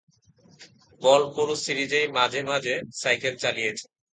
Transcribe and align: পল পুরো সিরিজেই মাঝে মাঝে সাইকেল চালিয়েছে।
পল 1.01 1.21
পুরো 1.33 1.53
সিরিজেই 1.63 2.07
মাঝে 2.17 2.41
মাঝে 2.49 2.73
সাইকেল 3.01 3.33
চালিয়েছে। 3.43 3.85